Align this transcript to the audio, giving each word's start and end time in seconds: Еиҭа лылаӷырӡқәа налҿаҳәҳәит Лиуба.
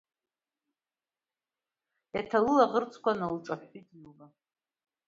Еиҭа 2.15 2.39
лылаӷырӡқәа 2.45 3.11
налҿаҳәҳәит 3.19 3.87
Лиуба. 3.95 4.25